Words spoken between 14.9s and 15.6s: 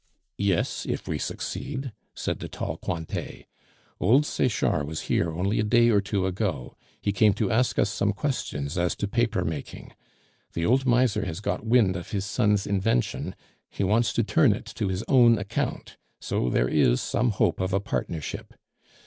own